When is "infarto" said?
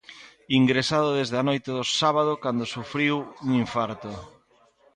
3.63-4.11